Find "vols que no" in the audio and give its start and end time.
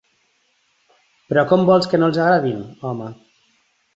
1.69-2.09